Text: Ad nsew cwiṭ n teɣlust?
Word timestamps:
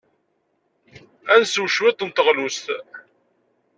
Ad 1.33 1.39
nsew 1.41 1.67
cwiṭ 1.75 1.99
n 2.03 2.09
teɣlust? 2.09 2.65